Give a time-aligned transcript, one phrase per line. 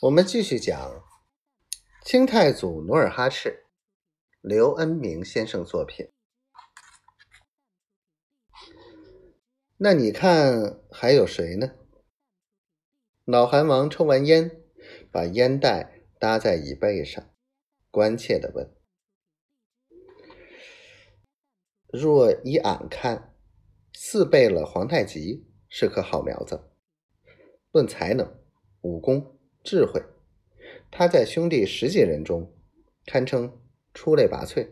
[0.00, 1.04] 我们继续讲
[2.04, 3.66] 清太祖努尔哈赤，
[4.40, 6.12] 刘恩明先生作品。
[9.78, 11.74] 那你看还有谁呢？
[13.24, 14.62] 老韩王抽完烟，
[15.10, 17.34] 把烟袋搭在椅背上，
[17.90, 18.72] 关切的问
[21.92, 23.34] ：“若依俺看，
[23.94, 26.70] 四贝勒皇太极是颗好苗子，
[27.72, 28.40] 论才能、
[28.82, 29.34] 武功。”
[29.70, 30.02] 智慧，
[30.90, 32.54] 他在兄弟十几人中
[33.04, 33.60] 堪称
[33.92, 34.70] 出类拔萃。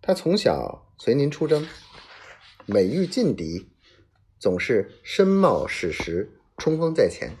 [0.00, 1.68] 他从小随您出征，
[2.64, 3.70] 每遇劲敌，
[4.38, 7.36] 总是身冒矢石，冲锋在前。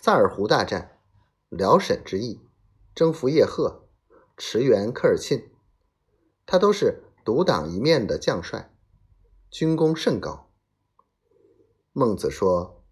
[0.00, 0.98] 萨尔浒大战、
[1.50, 2.40] 辽沈之役、
[2.94, 3.86] 征服叶赫、
[4.38, 5.50] 驰援科尔沁，
[6.46, 8.74] 他都是独当一面的将帅，
[9.50, 10.50] 军功甚高。
[11.92, 12.82] 孟子说：“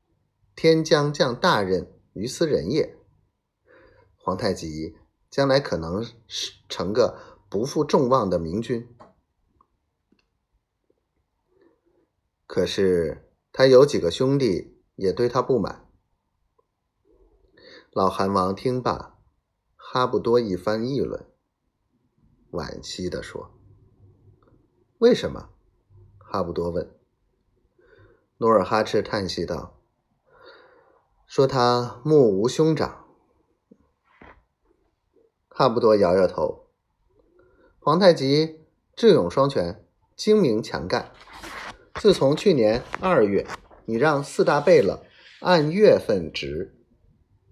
[0.55, 2.97] 天将降大任。”于斯人也。
[4.17, 4.97] 皇太极
[5.31, 7.19] 将来可能是成个
[7.51, 8.89] 不负众望的明君，
[12.47, 15.89] 可是他有几个兄弟也对他不满。
[17.91, 19.19] 老韩王听罢，
[19.75, 21.27] 哈不多一番议论，
[22.51, 23.59] 惋惜地说
[24.99, 25.51] ：“为什么？”
[26.17, 26.95] 哈不多问。
[28.39, 29.82] 努尔哈赤叹息道。
[31.35, 33.07] 说他目无兄长，
[35.49, 36.67] 哈不多摇摇头。
[37.79, 38.61] 皇太极
[38.95, 39.83] 智勇双全，
[40.15, 41.11] 精明强干。
[41.95, 43.49] 自从去年二月，
[43.87, 45.07] 你让四大贝勒
[45.41, 46.79] 按月份值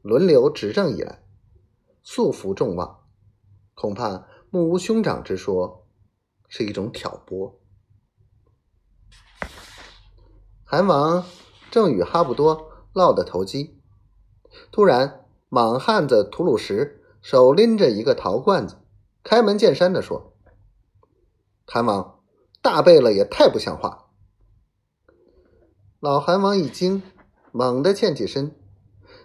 [0.02, 1.22] 轮流执政以来，
[2.02, 3.06] 素服众望，
[3.72, 5.86] 恐怕目无兄长之说
[6.48, 7.58] 是一种挑拨。
[10.64, 11.24] 韩王
[11.70, 12.69] 正与哈布多。
[12.92, 13.78] 落得投机，
[14.72, 18.76] 突然，莽汉子吐鲁什手拎着一个陶罐子，
[19.22, 20.32] 开门见山的说
[21.66, 22.20] ：“韩王，
[22.60, 24.06] 大贝勒也太不像话。”
[26.00, 27.02] 老韩王一惊，
[27.52, 28.56] 猛地欠起身，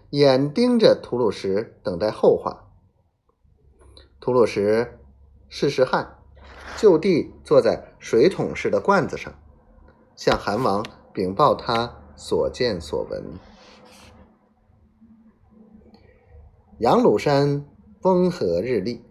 [0.09, 2.67] 眼盯着吐鲁什，等待后话。
[4.19, 4.99] 吐鲁什
[5.47, 6.19] 试试汗，
[6.77, 9.33] 就地坐在水桶似的罐子上，
[10.15, 13.23] 向韩王禀报他所见所闻。
[16.79, 17.65] 杨鲁山
[18.01, 19.01] 风和日丽，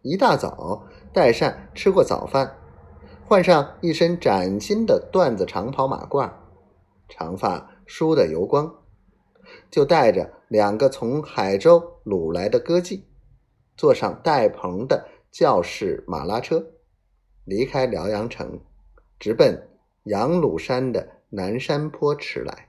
[0.00, 2.56] 一大早，代善吃过早饭，
[3.26, 6.32] 换上一身崭新的缎子长袍马褂，
[7.06, 8.74] 长发梳得油光，
[9.70, 13.02] 就带着两个从海州掳来的歌妓，
[13.76, 16.64] 坐上带棚的教士马拉车，
[17.44, 18.58] 离开辽阳城，
[19.18, 19.68] 直奔
[20.04, 22.65] 杨鲁山的南山坡驰来。